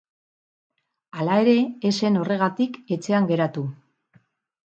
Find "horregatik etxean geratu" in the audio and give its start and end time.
2.23-3.67